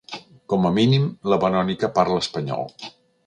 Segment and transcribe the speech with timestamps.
[0.53, 2.69] Com a mínim la Verònica parla espanyol.